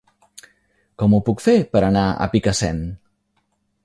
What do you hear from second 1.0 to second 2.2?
Com ho puc fer per anar